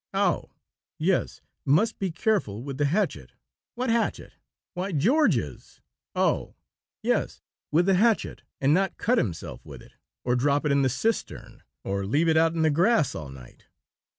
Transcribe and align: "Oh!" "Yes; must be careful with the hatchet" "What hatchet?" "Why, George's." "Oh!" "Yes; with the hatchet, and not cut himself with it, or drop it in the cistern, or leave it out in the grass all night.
"Oh!" 0.15 0.49
"Yes; 0.97 1.41
must 1.63 1.99
be 1.99 2.09
careful 2.09 2.63
with 2.63 2.79
the 2.79 2.85
hatchet" 2.85 3.33
"What 3.75 3.91
hatchet?" 3.91 4.33
"Why, 4.73 4.93
George's." 4.93 5.79
"Oh!" 6.15 6.55
"Yes; 7.03 7.43
with 7.71 7.85
the 7.85 7.93
hatchet, 7.93 8.41
and 8.59 8.73
not 8.73 8.97
cut 8.97 9.19
himself 9.19 9.63
with 9.63 9.83
it, 9.83 9.93
or 10.25 10.35
drop 10.35 10.65
it 10.65 10.71
in 10.71 10.81
the 10.81 10.89
cistern, 10.89 11.61
or 11.83 12.03
leave 12.07 12.27
it 12.27 12.35
out 12.35 12.53
in 12.55 12.63
the 12.63 12.71
grass 12.71 13.13
all 13.13 13.29
night. 13.29 13.67